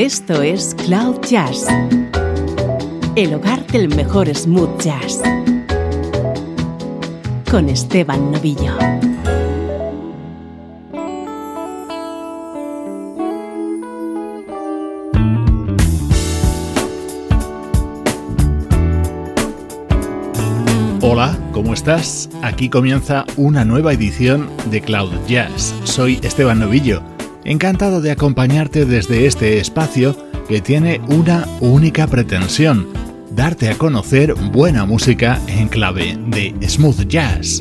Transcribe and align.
Esto 0.00 0.40
es 0.40 0.74
Cloud 0.86 1.20
Jazz, 1.28 1.66
el 3.16 3.34
hogar 3.34 3.66
del 3.66 3.94
mejor 3.94 4.34
smooth 4.34 4.80
jazz, 4.80 5.20
con 7.50 7.68
Esteban 7.68 8.32
Novillo. 8.32 8.78
Hola, 21.02 21.38
¿cómo 21.52 21.74
estás? 21.74 22.30
Aquí 22.40 22.70
comienza 22.70 23.26
una 23.36 23.66
nueva 23.66 23.92
edición 23.92 24.48
de 24.70 24.80
Cloud 24.80 25.12
Jazz. 25.26 25.74
Soy 25.84 26.18
Esteban 26.22 26.58
Novillo 26.58 27.02
encantado 27.44 28.00
de 28.00 28.10
acompañarte 28.10 28.84
desde 28.84 29.26
este 29.26 29.58
espacio 29.58 30.16
que 30.48 30.60
tiene 30.60 31.00
una 31.08 31.46
única 31.60 32.06
pretensión, 32.06 32.88
darte 33.30 33.68
a 33.68 33.78
conocer 33.78 34.34
buena 34.34 34.84
música 34.84 35.40
en 35.46 35.68
clave 35.68 36.18
de 36.28 36.54
smooth 36.68 37.06
jazz. 37.06 37.60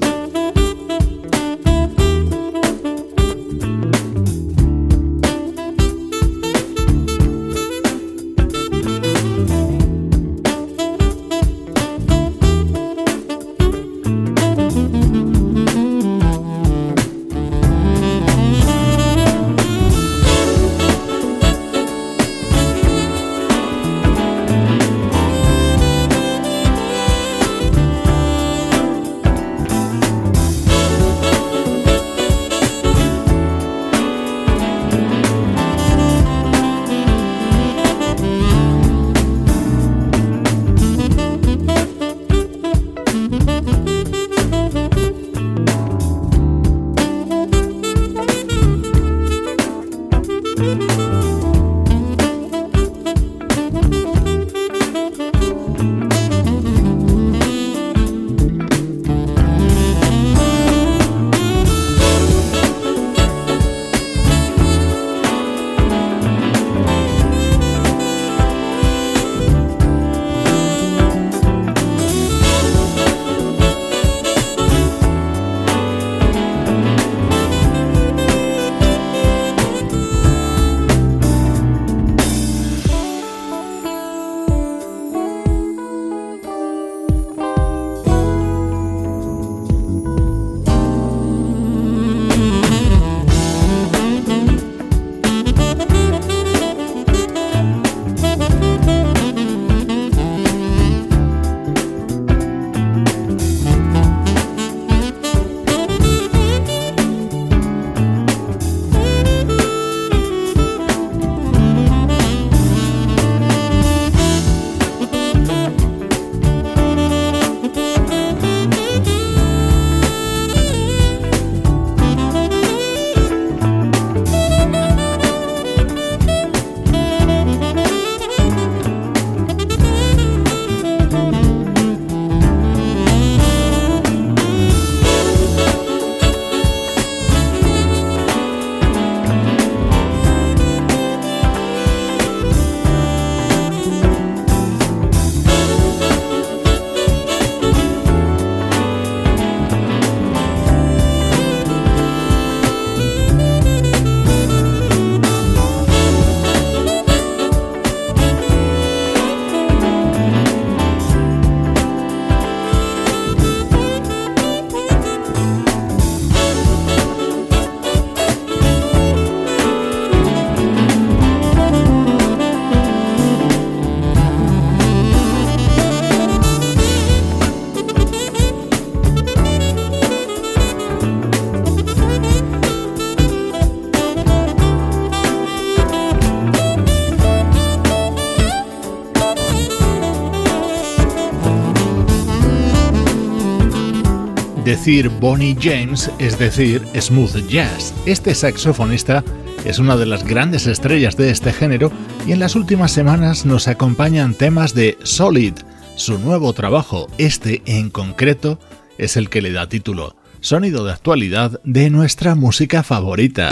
Decir 194.70 195.10
Bonnie 195.10 195.58
James 195.60 196.12
es 196.20 196.38
decir 196.38 196.86
smooth 196.94 197.48
jazz. 197.48 197.92
Este 198.06 198.36
saxofonista 198.36 199.24
es 199.66 199.80
una 199.80 199.98
de 199.98 200.06
las 200.06 200.24
grandes 200.24 200.68
estrellas 200.68 201.18
de 201.18 201.32
este 201.32 201.52
género 201.52 201.92
y 202.28 202.34
en 202.34 202.40
las 202.40 202.56
últimas 202.56 202.92
semanas 202.92 203.48
nos 203.48 203.68
acompañan 203.68 204.36
temas 204.36 204.76
de 204.76 204.96
Solid, 205.02 205.54
su 205.96 206.20
nuevo 206.20 206.54
trabajo. 206.54 207.08
Este 207.18 207.64
en 207.66 207.90
concreto 207.90 208.60
es 209.00 209.18
el 209.18 209.32
que 209.32 209.42
le 209.42 209.52
da 209.52 209.68
título, 209.68 210.16
sonido 210.40 210.86
de 210.86 210.92
actualidad 210.92 211.60
de 211.64 211.90
nuestra 211.90 212.36
música 212.36 212.84
favorita. 212.84 213.50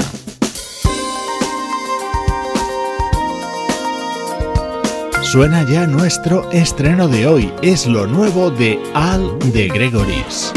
Suena 5.23 5.67
ya 5.67 5.87
nuestro 5.87 6.51
estreno 6.51 7.07
de 7.07 7.25
hoy, 7.25 7.51
es 7.63 7.87
lo 7.87 8.05
nuevo 8.05 8.51
de 8.51 8.79
Al 8.93 9.39
de 9.51 9.67
Gregoris. 9.67 10.53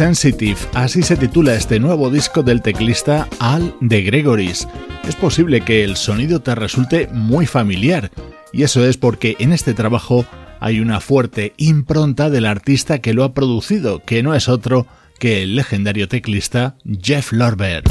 Sensitive, 0.00 0.56
así 0.72 1.02
se 1.02 1.14
titula 1.14 1.54
este 1.54 1.78
nuevo 1.78 2.08
disco 2.08 2.42
del 2.42 2.62
teclista 2.62 3.28
Al 3.38 3.74
de 3.82 4.00
Gregoris. 4.00 4.66
Es 5.06 5.14
posible 5.14 5.60
que 5.60 5.84
el 5.84 5.94
sonido 5.94 6.40
te 6.40 6.54
resulte 6.54 7.06
muy 7.12 7.44
familiar, 7.44 8.10
y 8.50 8.62
eso 8.62 8.82
es 8.82 8.96
porque 8.96 9.36
en 9.40 9.52
este 9.52 9.74
trabajo 9.74 10.24
hay 10.58 10.80
una 10.80 11.00
fuerte 11.00 11.52
impronta 11.58 12.30
del 12.30 12.46
artista 12.46 13.00
que 13.00 13.12
lo 13.12 13.24
ha 13.24 13.34
producido, 13.34 14.02
que 14.02 14.22
no 14.22 14.34
es 14.34 14.48
otro 14.48 14.86
que 15.18 15.42
el 15.42 15.54
legendario 15.54 16.08
teclista 16.08 16.76
Jeff 17.02 17.30
Lorber. 17.30 17.82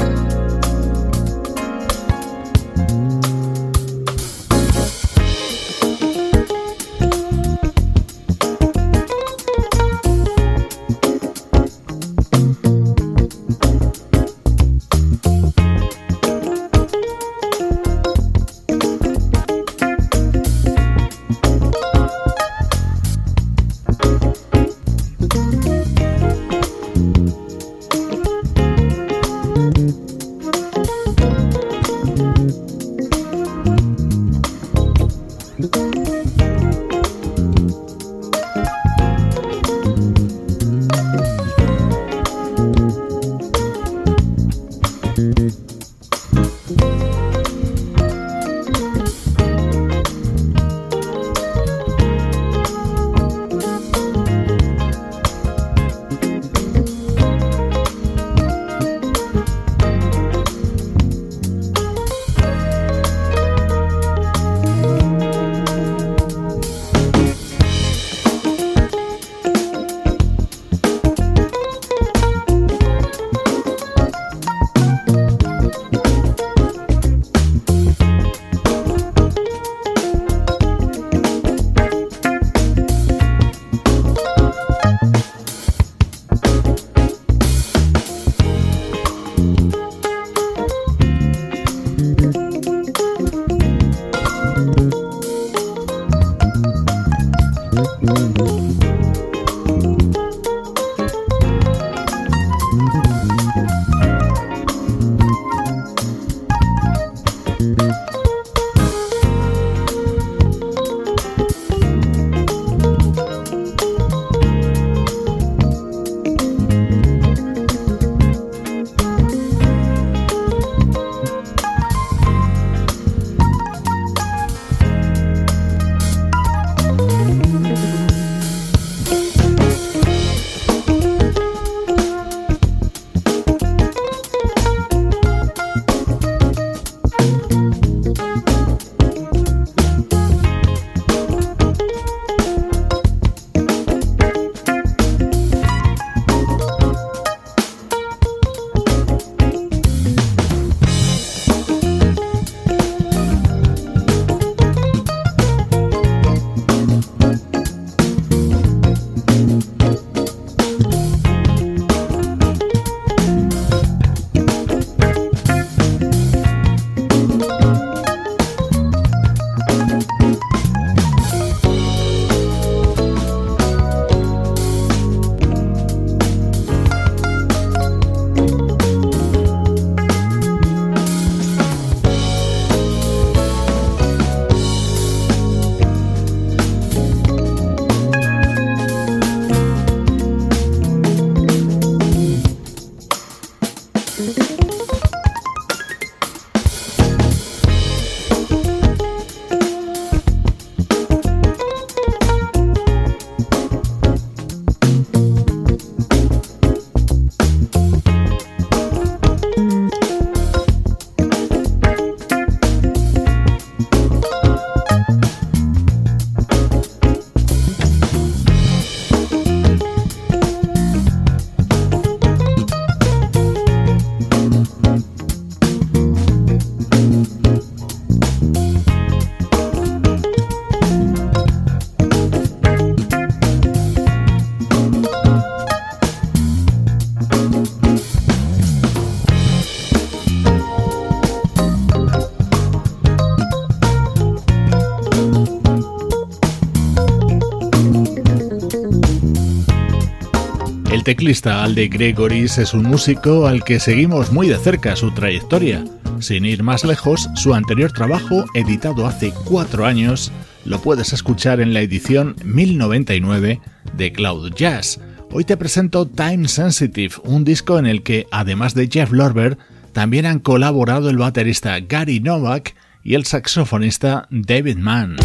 Teclista 251.02 251.62
Alde 251.62 251.88
Gregoris 251.88 252.58
es 252.58 252.74
un 252.74 252.84
músico 252.84 253.46
al 253.46 253.64
que 253.64 253.80
seguimos 253.80 254.32
muy 254.32 254.48
de 254.48 254.56
cerca 254.56 254.96
su 254.96 255.10
trayectoria. 255.12 255.84
Sin 256.20 256.44
ir 256.44 256.62
más 256.62 256.84
lejos, 256.84 257.28
su 257.36 257.54
anterior 257.54 257.92
trabajo, 257.92 258.44
editado 258.54 259.06
hace 259.06 259.32
cuatro 259.44 259.86
años, 259.86 260.32
lo 260.64 260.80
puedes 260.80 261.12
escuchar 261.12 261.60
en 261.60 261.72
la 261.72 261.80
edición 261.80 262.36
1099 262.44 263.60
de 263.96 264.12
Cloud 264.12 264.52
Jazz. 264.54 265.00
Hoy 265.32 265.44
te 265.44 265.56
presento 265.56 266.06
Time 266.06 266.48
Sensitive, 266.48 267.14
un 267.24 267.44
disco 267.44 267.78
en 267.78 267.86
el 267.86 268.02
que, 268.02 268.26
además 268.30 268.74
de 268.74 268.88
Jeff 268.88 269.12
Lorber, 269.12 269.58
también 269.92 270.26
han 270.26 270.40
colaborado 270.40 271.08
el 271.08 271.18
baterista 271.18 271.78
Gary 271.80 272.20
Novak 272.20 272.74
y 273.02 273.14
el 273.14 273.24
saxofonista 273.24 274.26
David 274.30 274.76
Mann. 274.76 275.16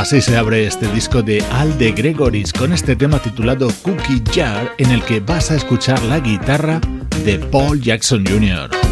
Así 0.00 0.22
se 0.22 0.34
abre 0.38 0.66
este 0.66 0.90
disco 0.94 1.20
de 1.20 1.44
Al 1.52 1.76
de 1.76 1.92
Gregoris 1.92 2.54
con 2.54 2.72
este 2.72 2.96
tema 2.96 3.18
titulado 3.18 3.68
Cookie 3.82 4.22
Jar 4.34 4.72
en 4.78 4.92
el 4.92 5.02
que 5.02 5.20
vas 5.20 5.50
a 5.50 5.56
escuchar 5.56 6.02
la 6.04 6.20
guitarra 6.20 6.80
de 7.22 7.38
Paul 7.38 7.82
Jackson 7.82 8.24
Jr. 8.26 8.89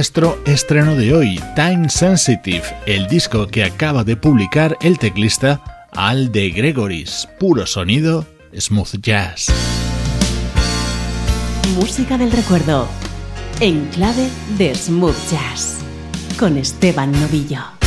nuestro 0.00 0.40
estreno 0.46 0.96
de 0.96 1.12
hoy, 1.12 1.38
Time 1.54 1.90
Sensitive, 1.90 2.62
el 2.86 3.06
disco 3.06 3.46
que 3.48 3.64
acaba 3.64 4.02
de 4.02 4.16
publicar 4.16 4.78
el 4.80 4.98
teclista 4.98 5.86
Al 5.92 6.32
de 6.32 6.48
Gregoris, 6.48 7.28
puro 7.38 7.66
sonido, 7.66 8.24
smooth 8.58 8.94
jazz. 9.02 9.48
Música 11.74 12.16
del 12.16 12.32
recuerdo, 12.32 12.88
en 13.60 13.84
clave 13.88 14.30
de 14.56 14.74
smooth 14.74 15.14
jazz, 15.30 15.80
con 16.38 16.56
Esteban 16.56 17.12
Novillo. 17.12 17.79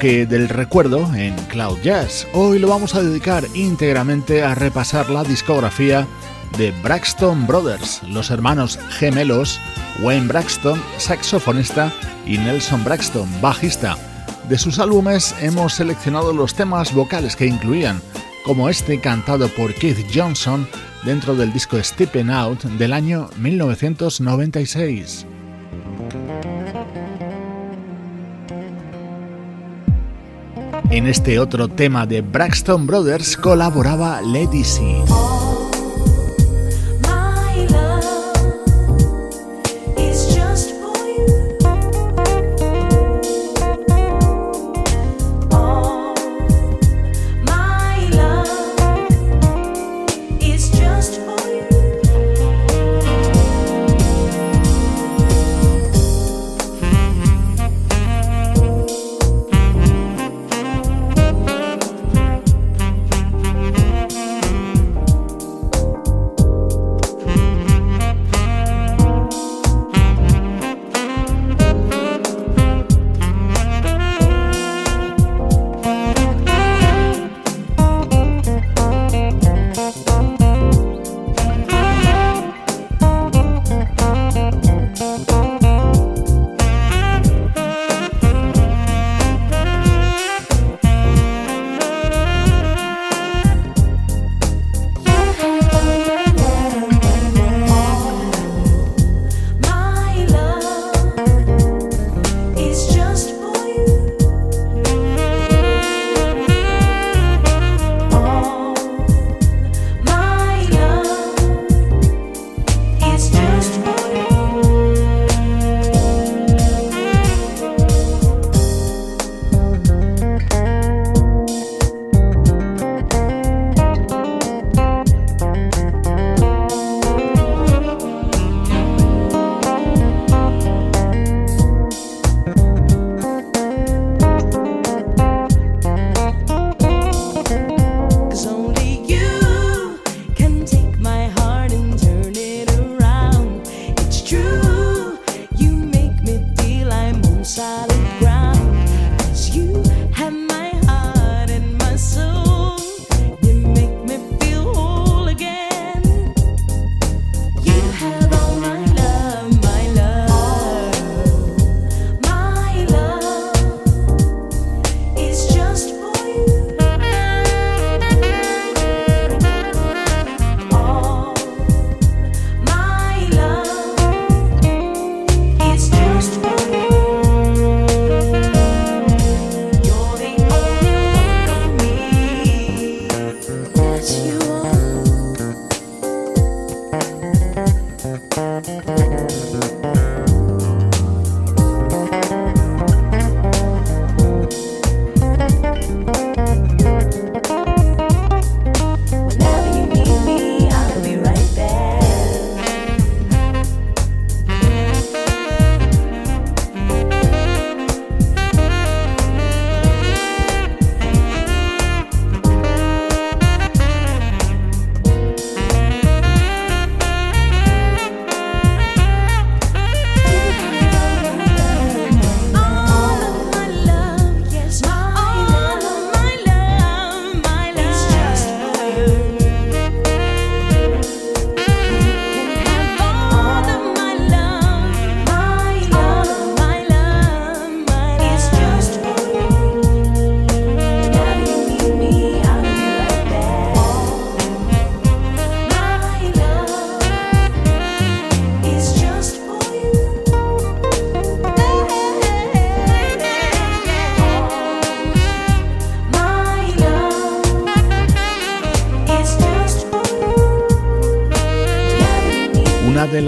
Del 0.00 0.48
recuerdo 0.48 1.14
en 1.14 1.34
Cloud 1.48 1.78
Jazz. 1.82 2.26
Hoy 2.32 2.58
lo 2.58 2.68
vamos 2.68 2.94
a 2.94 3.02
dedicar 3.02 3.44
íntegramente 3.52 4.42
a 4.42 4.54
repasar 4.54 5.10
la 5.10 5.24
discografía 5.24 6.06
de 6.56 6.72
Braxton 6.82 7.46
Brothers, 7.46 8.02
los 8.04 8.30
hermanos 8.30 8.78
gemelos 8.88 9.60
Wayne 10.00 10.26
Braxton, 10.26 10.82
saxofonista, 10.96 11.92
y 12.24 12.38
Nelson 12.38 12.82
Braxton, 12.82 13.28
bajista. 13.42 13.98
De 14.48 14.56
sus 14.56 14.78
álbumes 14.78 15.34
hemos 15.42 15.74
seleccionado 15.74 16.32
los 16.32 16.54
temas 16.54 16.94
vocales 16.94 17.36
que 17.36 17.44
incluían, 17.44 18.00
como 18.46 18.70
este 18.70 19.00
cantado 19.00 19.48
por 19.48 19.74
Keith 19.74 20.06
Johnson 20.14 20.66
dentro 21.04 21.34
del 21.34 21.52
disco 21.52 21.76
Stepping 21.78 22.30
Out 22.30 22.62
del 22.62 22.94
año 22.94 23.28
1996. 23.36 25.26
En 30.90 31.06
este 31.06 31.38
otro 31.38 31.68
tema 31.68 32.04
de 32.04 32.20
Braxton 32.20 32.84
Brothers 32.84 33.36
colaboraba 33.36 34.20
Lady 34.22 34.64
C. 34.64 34.80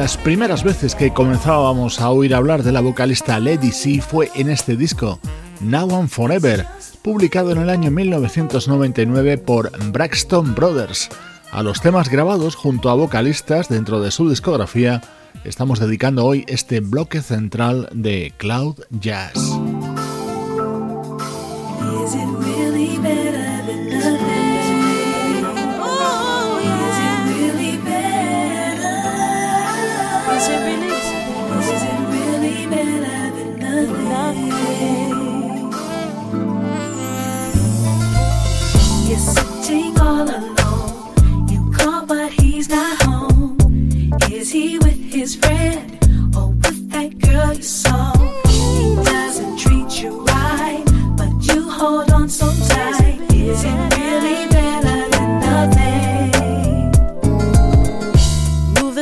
las 0.03 0.17
primeras 0.17 0.65
veces 0.65 0.97
que 0.97 1.13
comenzábamos 1.13 2.01
a 2.01 2.11
oír 2.11 2.35
hablar 2.35 2.65
de 2.65 2.73
la 2.73 2.81
vocalista 2.81 3.39
Lady 3.39 3.71
C 3.71 4.01
fue 4.01 4.33
en 4.35 4.51
este 4.51 4.77
disco, 4.77 5.21
Now 5.61 5.95
and 5.95 6.09
Forever, 6.09 6.67
publicado 7.03 7.53
en 7.53 7.59
el 7.59 7.71
año 7.71 7.93
1999 7.93 9.39
por 9.39 9.71
Braxton 9.93 10.57
Brothers. 10.57 11.09
A 11.53 11.63
los 11.63 11.81
temas 11.81 12.09
grabados 12.09 12.57
junto 12.57 12.91
a 12.91 12.95
vocalistas 12.95 13.69
dentro 13.69 14.01
de 14.01 14.11
su 14.11 14.29
discografía, 14.29 15.03
estamos 15.45 15.79
dedicando 15.79 16.27
hoy 16.27 16.45
este 16.49 16.81
bloque 16.81 17.23
central 17.23 17.89
de 17.93 18.35
Cloud 18.39 18.81
Jazz. 18.91 19.35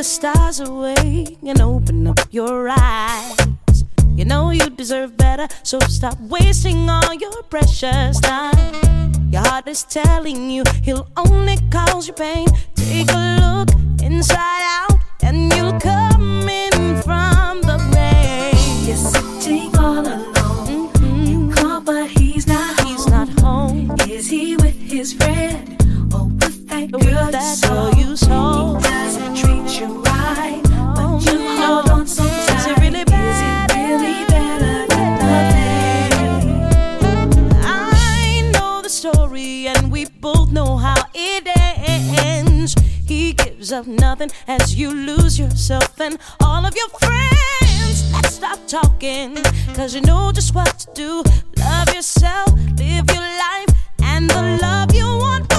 the 0.01 0.05
stars 0.05 0.59
away 0.59 1.37
and 1.45 1.61
open 1.61 2.07
up 2.07 2.19
your 2.31 2.67
eyes. 2.67 3.83
You 4.15 4.25
know 4.25 4.49
you 4.49 4.67
deserve 4.71 5.15
better, 5.15 5.47
so 5.61 5.77
stop 5.81 6.19
wasting 6.21 6.89
all 6.89 7.13
your 7.13 7.43
precious 7.43 8.19
time. 8.19 9.11
Your 9.29 9.43
heart 9.43 9.67
is 9.67 9.83
telling 9.83 10.49
you 10.49 10.63
he'll 10.81 11.07
only 11.17 11.57
cause 11.69 12.07
you 12.07 12.15
pain. 12.15 12.47
Take 12.73 13.11
a 13.11 13.37
look 13.43 13.69
inside 14.01 14.63
out, 14.79 14.97
and 15.21 15.53
you'll 15.53 15.79
come 15.79 16.49
in 16.49 16.99
from 17.03 17.61
the 17.61 17.77
rain. 17.93 18.87
Yes. 18.87 19.30
story, 39.01 39.65
and 39.65 39.91
we 39.91 40.05
both 40.05 40.51
know 40.51 40.77
how 40.77 41.03
it 41.15 41.47
ends. 42.19 42.75
He 43.07 43.33
gives 43.33 43.71
up 43.71 43.87
nothing 43.87 44.29
as 44.47 44.75
you 44.75 44.93
lose 44.93 45.39
yourself 45.39 45.99
and 45.99 46.19
all 46.39 46.63
of 46.63 46.75
your 46.75 46.87
friends. 46.89 48.13
Let's 48.13 48.35
stop 48.35 48.59
talking, 48.67 49.37
cause 49.73 49.95
you 49.95 50.01
know 50.01 50.31
just 50.31 50.53
what 50.53 50.77
to 50.81 50.87
do. 50.93 51.23
Love 51.57 51.95
yourself, 51.95 52.53
live 52.77 53.09
your 53.09 53.27
life, 53.47 53.69
and 54.03 54.29
the 54.29 54.59
love 54.61 54.93
you 54.93 55.05
want. 55.05 55.50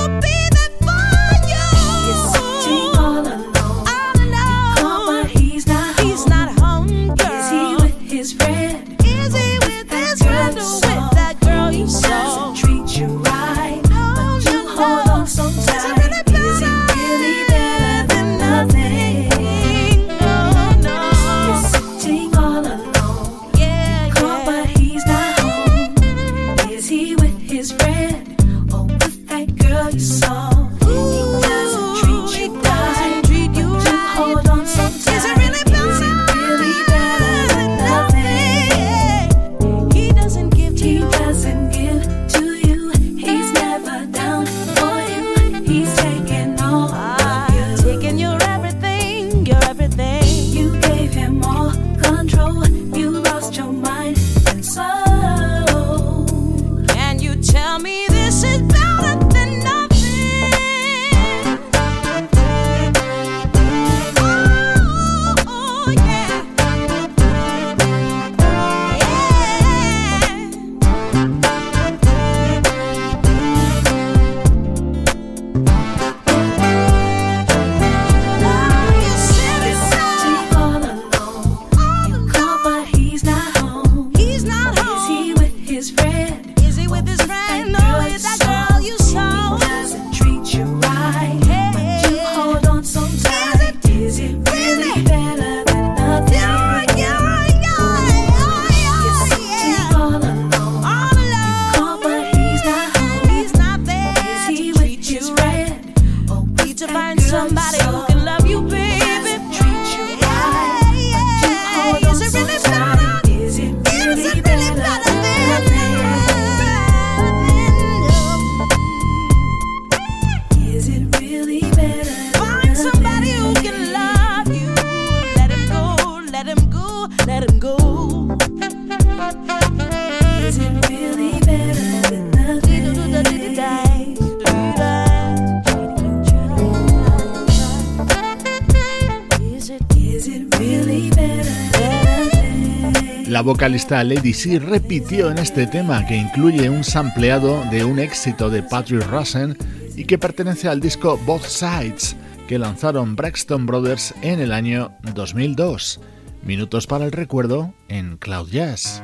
vocalista 143.63 144.03
Lady 144.03 144.33
C 144.33 144.59
repitió 144.59 145.31
en 145.31 145.39
este 145.39 145.69
tema 145.69 146.05
que 146.05 146.17
incluye 146.17 146.69
un 146.69 146.83
sampleado 146.83 147.63
de 147.71 147.85
un 147.85 148.01
éxito 148.01 148.51
de 148.51 148.61
Patrick 148.61 149.09
Rosen 149.09 149.57
y 149.95 150.05
que 150.05 150.19
pertenece 150.19 150.69
al 150.69 150.81
disco 150.81 151.17
Both 151.25 151.45
Sides 151.45 152.17
que 152.49 152.59
lanzaron 152.59 153.15
Braxton 153.15 153.65
Brothers 153.65 154.15
en 154.23 154.41
el 154.41 154.53
año 154.53 154.91
2002. 155.15 156.01
Minutos 156.43 156.89
para 156.89 157.05
el 157.05 157.13
recuerdo 157.13 157.73
en 157.87 158.17
Cloud 158.17 158.49
Jazz. 158.51 159.01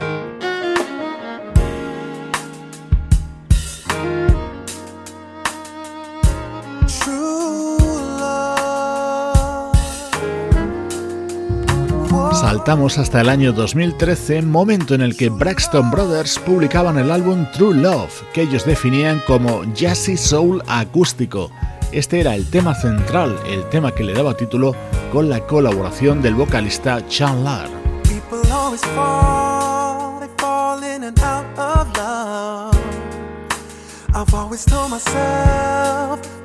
Saltamos 12.41 12.99
hasta 12.99 13.21
el 13.21 13.31
año 13.31 13.53
2013, 13.53 14.43
momento 14.43 14.95
en 14.95 15.01
el 15.01 15.17
que 15.17 15.29
Braxton 15.29 15.91
Brothers 15.91 16.39
publicaban 16.39 16.97
el 16.97 17.11
álbum 17.11 17.45
True 17.53 17.75
Love, 17.75 18.23
que 18.33 18.43
ellos 18.43 18.65
definían 18.65 19.21
como 19.27 19.65
jazzy 19.75 20.17
soul 20.17 20.63
acústico. 20.69 21.51
Este 21.91 22.21
era 22.21 22.37
el 22.37 22.49
tema 22.49 22.77
central, 22.77 23.37
el 23.49 23.69
tema 23.71 23.93
que 23.93 24.05
le 24.05 24.13
daba 24.13 24.37
título 24.37 24.77
con 25.13 25.29
la 25.29 25.41
colaboración 25.49 26.23
del 26.23 26.37
vocalista 26.37 27.05
Chandler. 27.09 27.69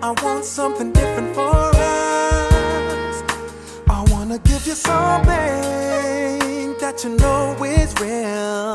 I've 0.02 1.73
wanna 4.34 4.50
give 4.50 4.66
you 4.66 4.74
something 4.74 5.28
that 6.80 7.04
you 7.04 7.16
know 7.18 7.56
is 7.64 7.94
real. 8.02 8.74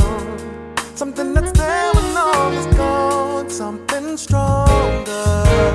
Something 0.95 1.35
that's 1.35 1.53
there 1.53 1.93
when 1.95 2.17
all 2.17 2.53
is 2.53 2.67
gone, 2.77 3.51
something 3.51 4.17
stronger. 4.17 5.68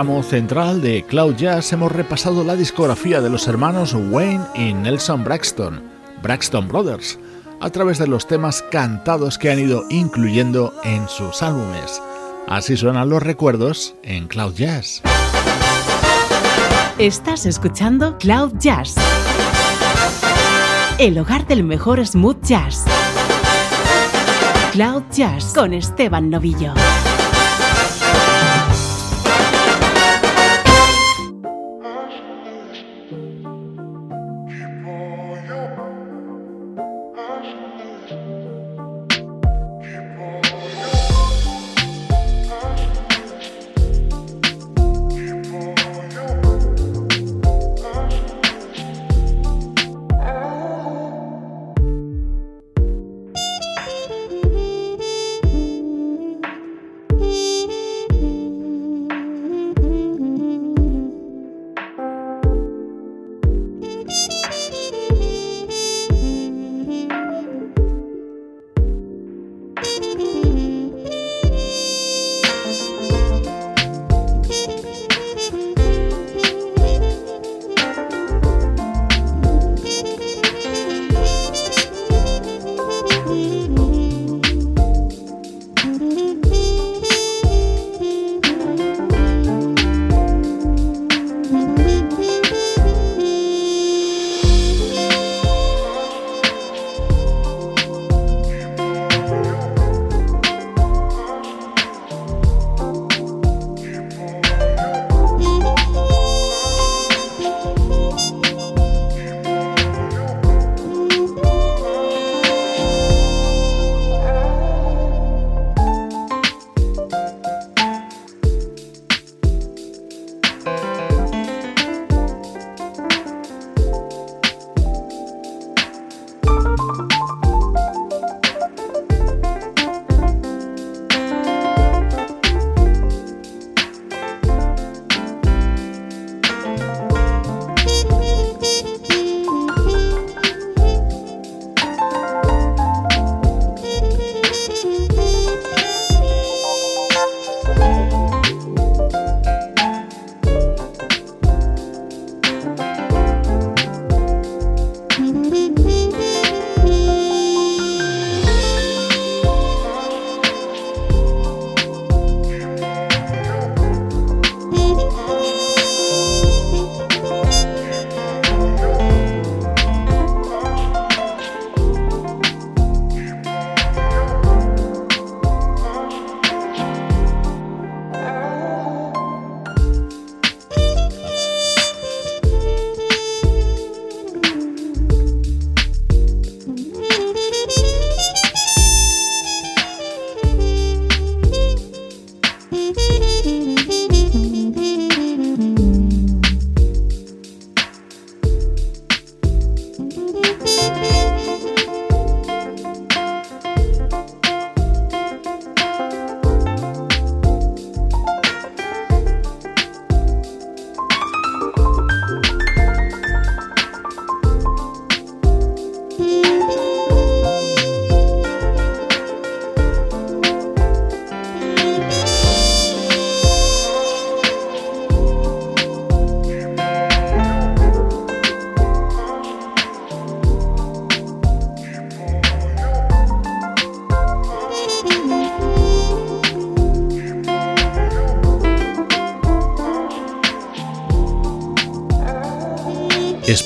Tramo 0.00 0.22
central 0.22 0.80
de 0.80 1.04
Cloud 1.04 1.36
Jazz 1.36 1.74
hemos 1.74 1.92
repasado 1.92 2.42
la 2.42 2.56
discografía 2.56 3.20
de 3.20 3.28
los 3.28 3.46
hermanos 3.46 3.94
Wayne 3.94 4.46
y 4.54 4.72
Nelson 4.72 5.24
Braxton, 5.24 5.82
Braxton 6.22 6.68
Brothers, 6.68 7.18
a 7.60 7.68
través 7.68 7.98
de 7.98 8.06
los 8.06 8.26
temas 8.26 8.64
cantados 8.70 9.36
que 9.36 9.50
han 9.50 9.58
ido 9.58 9.84
incluyendo 9.90 10.72
en 10.84 11.06
sus 11.06 11.42
álbumes. 11.42 12.00
Así 12.48 12.78
suenan 12.78 13.10
los 13.10 13.22
recuerdos 13.22 13.94
en 14.02 14.26
Cloud 14.26 14.54
Jazz. 14.54 15.02
Estás 16.96 17.44
escuchando 17.44 18.16
Cloud 18.16 18.54
Jazz, 18.58 18.94
el 20.96 21.18
hogar 21.18 21.46
del 21.46 21.62
mejor 21.62 22.06
smooth 22.06 22.40
jazz. 22.42 22.86
Cloud 24.72 25.02
Jazz 25.12 25.52
con 25.52 25.74
Esteban 25.74 26.30
Novillo. 26.30 26.72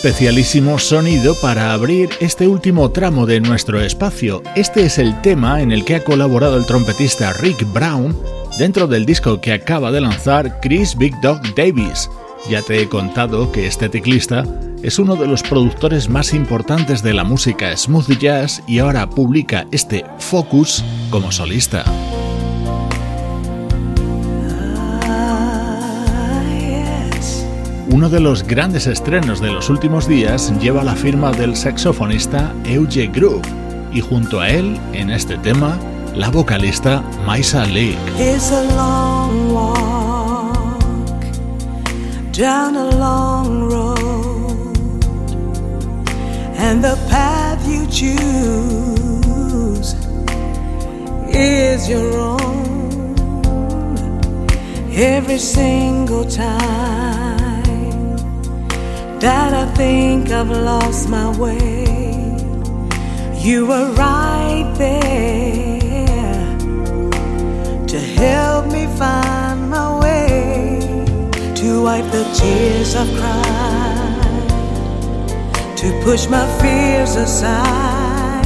Especialísimo 0.05 0.79
sonido 0.79 1.35
para 1.35 1.73
abrir 1.73 2.11
este 2.21 2.47
último 2.47 2.91
tramo 2.91 3.25
de 3.25 3.41
nuestro 3.41 3.81
espacio. 3.81 4.43
Este 4.55 4.85
es 4.85 4.99
el 4.99 5.19
tema 5.23 5.63
en 5.63 5.73
el 5.73 5.83
que 5.83 5.95
ha 5.95 6.05
colaborado 6.05 6.59
el 6.59 6.67
trompetista 6.67 7.33
Rick 7.33 7.67
Brown 7.73 8.15
dentro 8.59 8.87
del 8.87 9.07
disco 9.07 9.41
que 9.41 9.55
acaba 9.55 9.91
de 9.91 10.03
lanzar 10.03 10.61
Chris 10.61 10.95
Big 10.95 11.19
Dog 11.23 11.41
Davis. 11.55 12.11
Ya 12.51 12.61
te 12.61 12.83
he 12.83 12.87
contado 12.87 13.51
que 13.51 13.67
este 13.67 13.89
teclista 13.89 14.45
es 14.83 14.99
uno 14.99 15.17
de 15.17 15.27
los 15.27 15.43
productores 15.43 16.11
más 16.11 16.35
importantes 16.35 17.03
de 17.03 17.15
la 17.15 17.25
música 17.25 17.75
smooth 17.75 18.19
jazz 18.19 18.63
y 18.67 18.81
ahora 18.81 19.09
publica 19.09 19.67
este 19.73 20.05
Focus 20.19 20.85
como 21.09 21.33
solista. 21.33 21.83
Uno 27.95 28.09
de 28.09 28.19
los 28.19 28.43
grandes 28.43 28.89
estrenos 28.89 29.41
de 29.41 29.53
los 29.53 29.71
últimos 29.71 30.09
días 30.09 30.53
lleva 30.61 30.83
la 30.83 30.97
firma 30.97 31.31
del 31.31 31.55
saxofonista 31.55 32.53
Euge 32.65 33.07
Groove 33.07 33.47
y 33.93 34.01
junto 34.01 34.41
a 34.41 34.49
él, 34.49 34.77
en 34.93 35.11
este 35.11 35.39
tema, 35.39 35.79
la 36.13 36.29
vocalista 36.29 37.05
Maisa 37.25 37.65
time 56.27 57.34
that 59.25 59.55
I 59.55 59.65
think 59.73 60.31
I've 60.31 60.51
lost 60.51 61.09
my 61.09 61.29
way. 61.39 61.87
You 63.39 63.67
were 63.67 63.91
right 63.93 64.71
there 64.77 66.45
to 67.87 67.99
help 68.21 68.67
me 68.67 68.85
find 68.99 69.71
my 69.71 69.89
way, 70.03 70.79
to 71.61 71.69
wipe 71.85 72.09
the 72.13 72.25
tears 72.39 72.95
I've 72.95 73.13
cried, 73.21 74.49
to 75.81 75.87
push 76.05 76.29
my 76.29 76.47
fears 76.61 77.17
aside, 77.17 78.45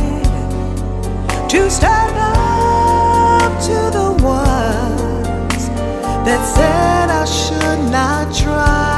to 1.50 1.68
stand 1.68 2.16
up 2.18 3.50
to 3.68 3.78
the 3.98 4.10
ones 4.22 5.62
that 6.26 6.40
said 6.54 7.10
I 7.10 7.24
should 7.24 7.90
not 7.90 8.32
try. 8.32 8.97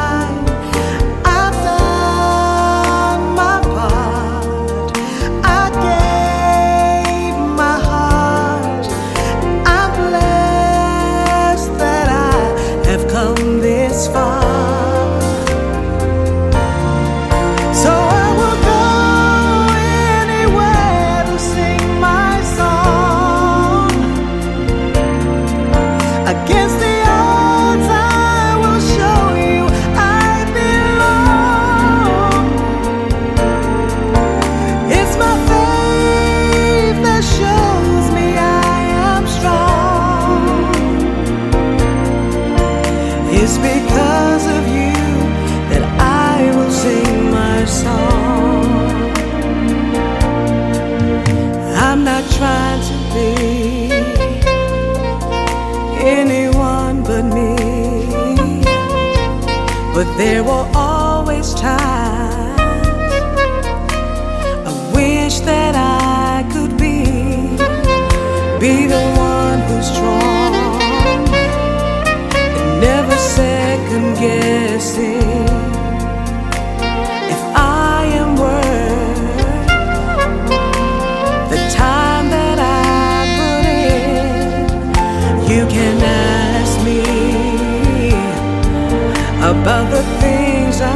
But 60.00 60.16
there 60.16 60.42
were 60.42 60.66
always 60.74 61.52
times 61.52 61.99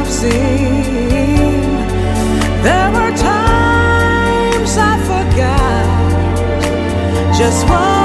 I've 0.05 0.11
seen. 0.11 1.63
There 2.61 2.91
were 2.91 3.11
times 3.17 4.77
I 4.77 4.99
forgot 5.07 5.87
just 7.35 7.67
what. 7.67 8.04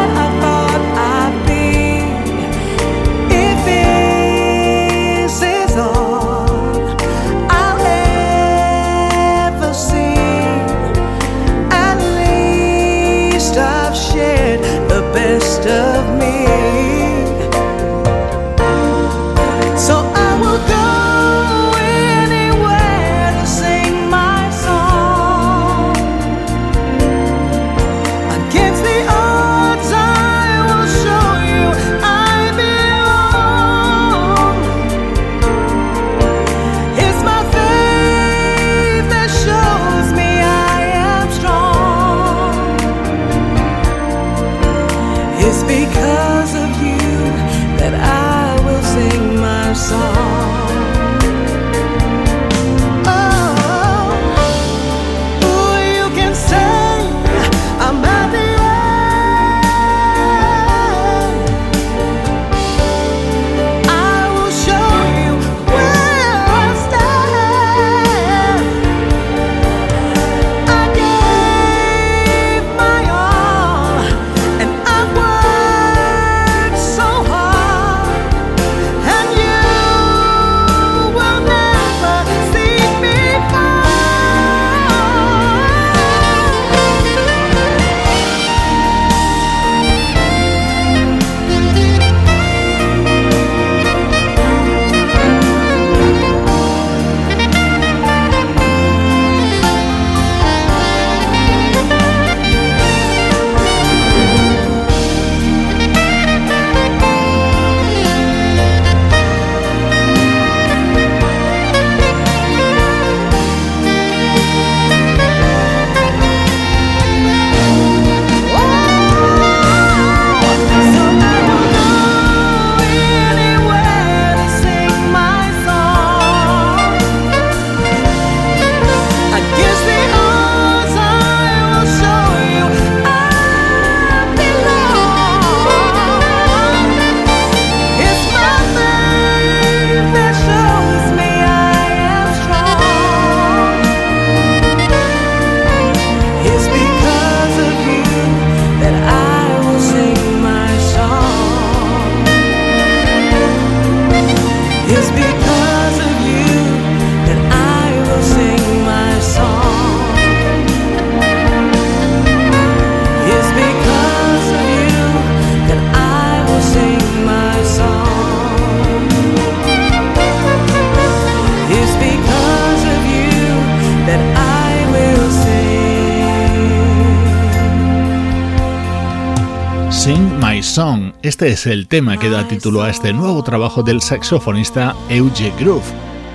My 180.09 180.63
Song. 180.63 181.13
Este 181.21 181.49
es 181.49 181.67
el 181.67 181.87
tema 181.87 182.17
que 182.17 182.31
da 182.31 182.49
título 182.49 182.83
a 182.83 182.89
este 182.89 183.13
nuevo 183.13 183.45
trabajo 183.45 183.83
del 183.83 184.01
saxofonista 184.01 184.97
Euge 185.11 185.53
Groove. 185.61 185.85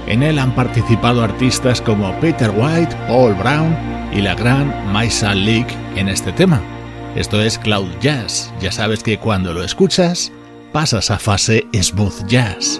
En 0.05 0.22
él 0.22 0.38
han 0.38 0.53
participado 0.53 1.24
artistas 1.24 1.82
como 1.82 2.13
Peter 2.20 2.51
White, 2.55 2.95
Paul 3.07 3.34
Brown 3.34 3.76
y 4.13 4.22
la 4.22 4.36
gran 4.36 4.93
Maisa 4.93 5.34
Leak 5.34 5.68
en 5.95 6.09
este 6.09 6.32
tema. 6.32 6.61
Esto 7.16 7.41
es 7.41 7.57
Cloud 7.57 7.89
Jazz. 8.01 8.53
Ya 8.61 8.72
sabes 8.72 9.01
que 9.01 9.18
cuando 9.18 9.51
lo 9.51 9.63
escuchas, 9.63 10.32
pasas 10.72 11.09
a 11.09 11.18
fase 11.18 11.66
smooth 11.74 12.28
jazz. 12.28 12.80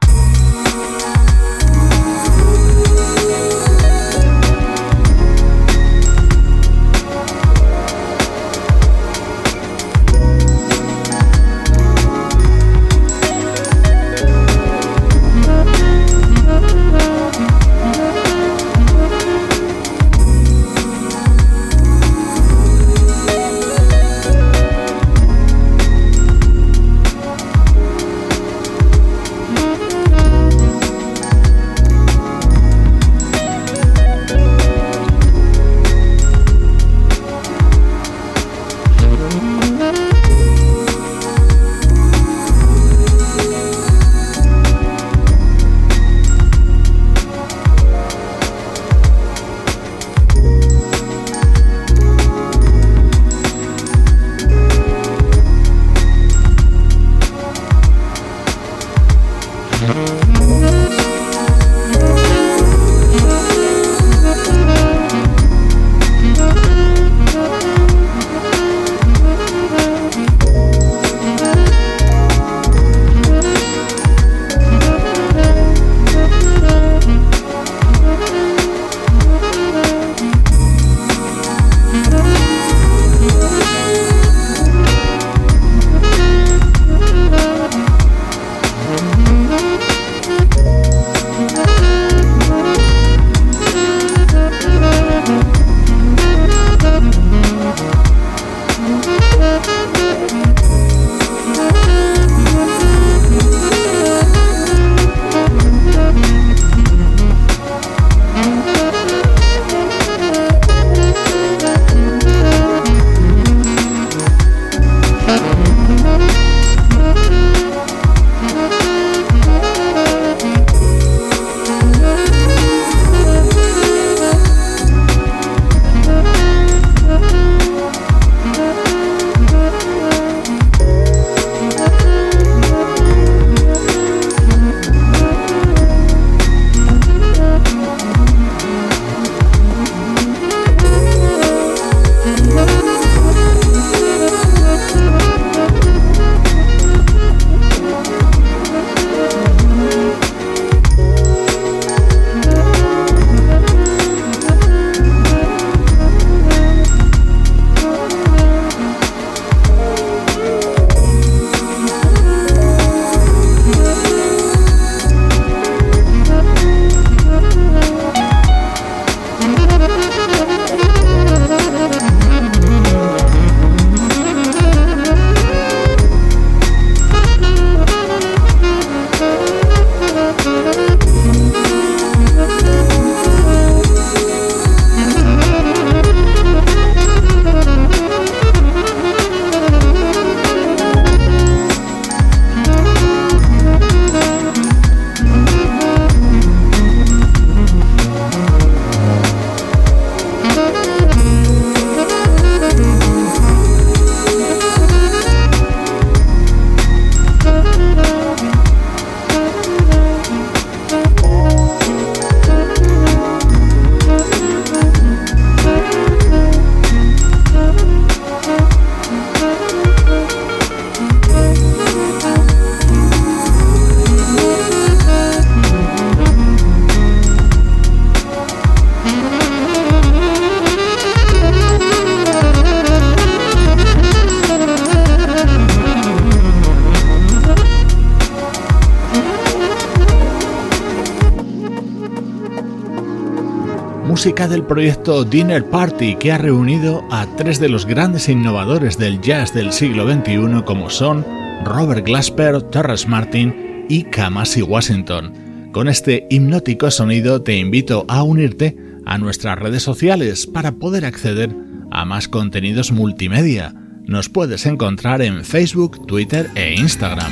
Música 244.21 244.47
del 244.47 244.61
proyecto 244.61 245.23
Dinner 245.23 245.65
Party 245.65 246.13
que 246.13 246.31
ha 246.31 246.37
reunido 246.37 247.03
a 247.09 247.25
tres 247.37 247.59
de 247.59 247.69
los 247.69 247.87
grandes 247.87 248.29
innovadores 248.29 248.99
del 248.99 249.19
jazz 249.19 249.51
del 249.51 249.73
siglo 249.73 250.05
XXI 250.07 250.61
como 250.63 250.91
son 250.91 251.25
Robert 251.65 252.05
Glasper, 252.05 252.61
Terrence 252.61 253.07
Martin 253.07 253.87
y 253.89 254.03
Kamasi 254.03 254.61
Washington. 254.61 255.71
Con 255.71 255.87
este 255.87 256.27
hipnótico 256.29 256.91
sonido 256.91 257.41
te 257.41 257.57
invito 257.57 258.05
a 258.09 258.21
unirte 258.21 258.77
a 259.07 259.17
nuestras 259.17 259.57
redes 259.57 259.81
sociales 259.81 260.45
para 260.45 260.73
poder 260.73 261.03
acceder 261.03 261.49
a 261.89 262.05
más 262.05 262.27
contenidos 262.27 262.91
multimedia. 262.91 263.73
nos 264.05 264.29
puedes 264.29 264.67
encontrar 264.67 265.23
en 265.23 265.43
Facebook, 265.43 266.05
Twitter 266.05 266.47
e 266.53 266.75
Instagram. 266.75 267.31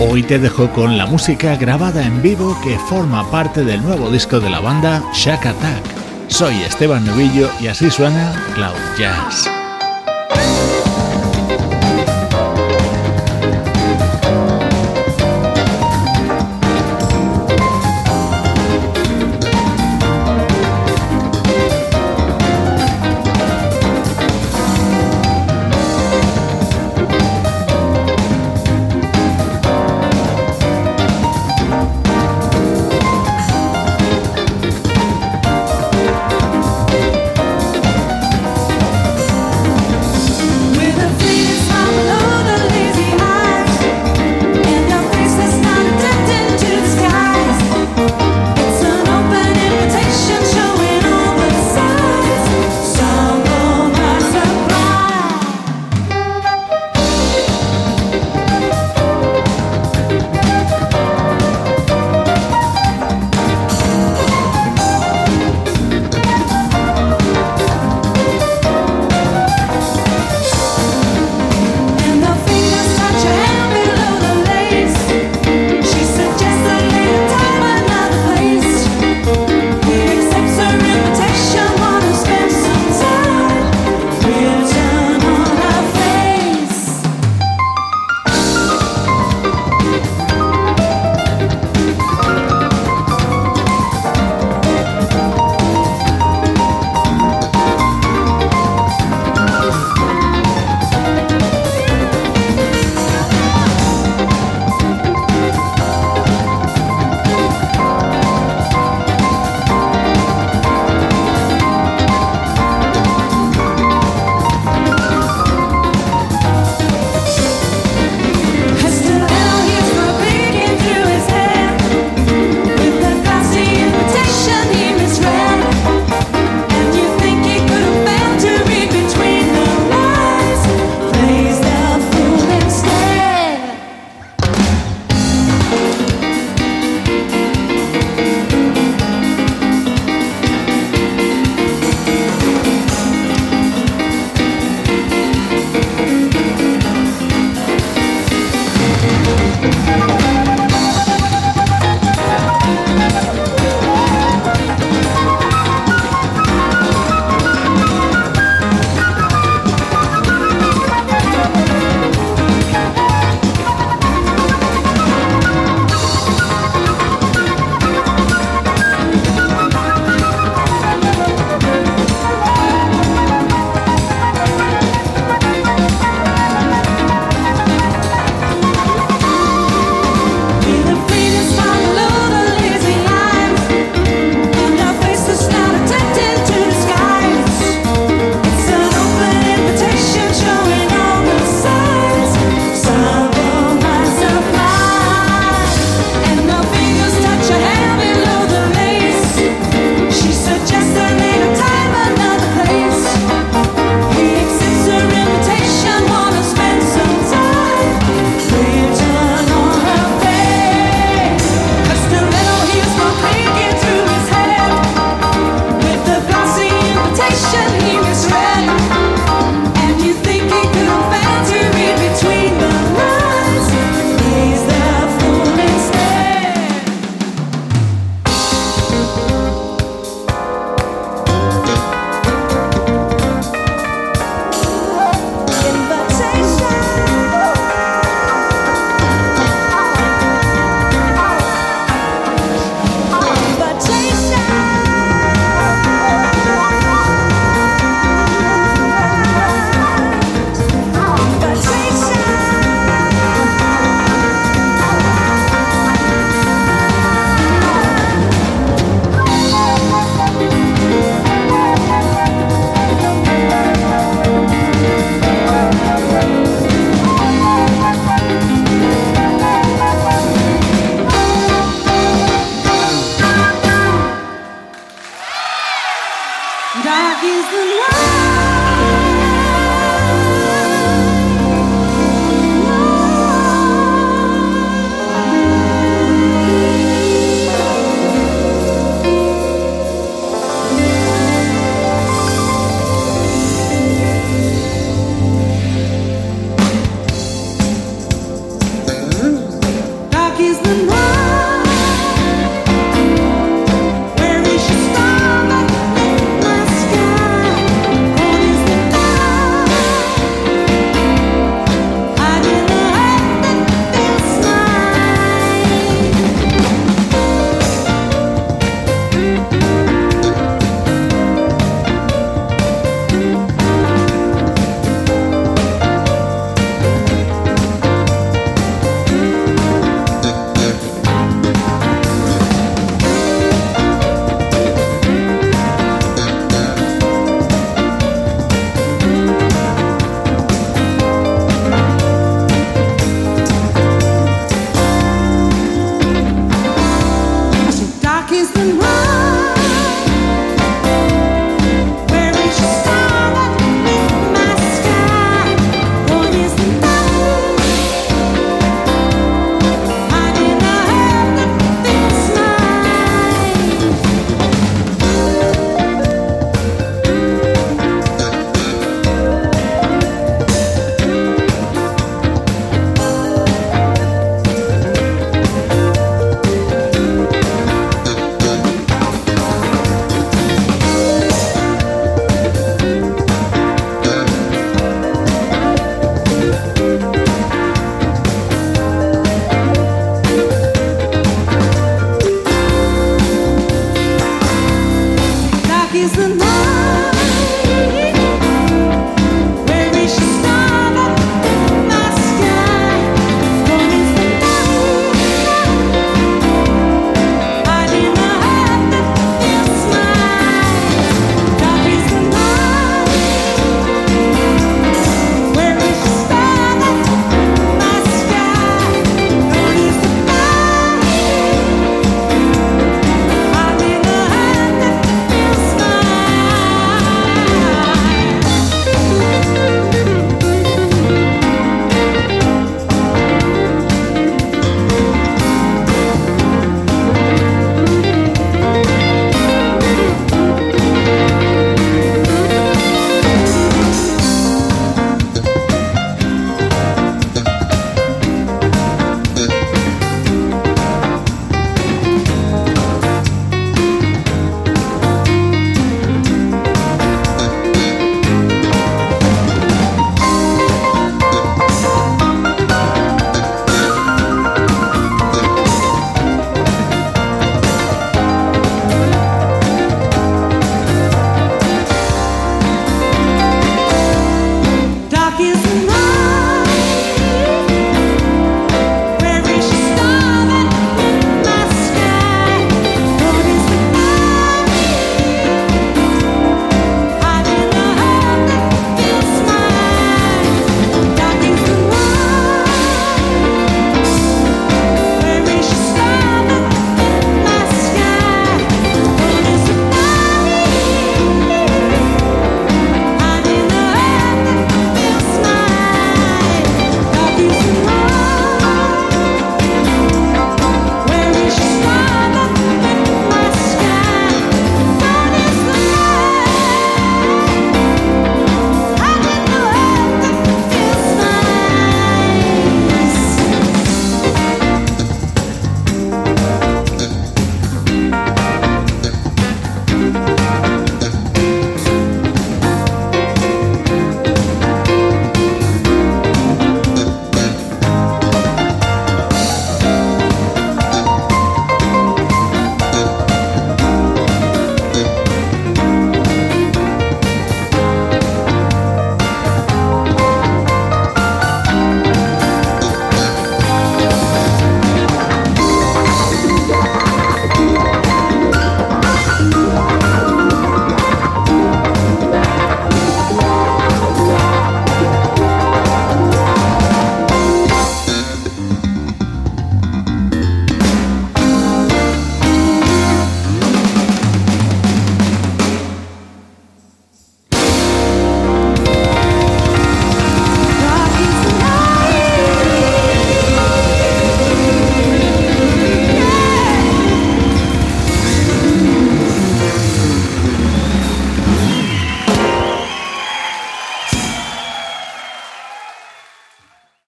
Hoy 0.00 0.22
te 0.22 0.38
dejo 0.38 0.70
con 0.70 0.96
la 0.96 1.06
música 1.06 1.56
grabada 1.56 2.04
en 2.04 2.22
vivo 2.22 2.56
que 2.62 2.78
forma 2.78 3.30
parte 3.30 3.64
del 3.64 3.82
nuevo 3.82 4.10
disco 4.10 4.40
de 4.40 4.50
la 4.50 4.60
banda 4.60 5.02
Shack 5.12 5.46
Attack. 5.46 5.84
Soy 6.28 6.54
Esteban 6.62 7.04
Novillo 7.04 7.50
y 7.60 7.66
así 7.66 7.90
suena 7.90 8.32
Cloud 8.54 8.98
Jazz. 8.98 9.59